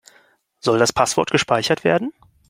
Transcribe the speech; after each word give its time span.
Soll 0.61 0.79
das 0.79 0.93
Passwort 0.93 1.29
gespeichert 1.29 1.83
werden? 1.83 2.11